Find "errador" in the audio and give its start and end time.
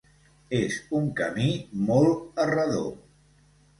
2.47-2.89